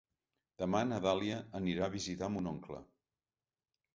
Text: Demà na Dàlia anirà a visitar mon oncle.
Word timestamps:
Demà 0.61 0.79
na 0.91 0.97
Dàlia 1.05 1.35
anirà 1.59 1.85
a 1.87 1.91
visitar 1.97 2.31
mon 2.37 2.49
oncle. 2.55 2.81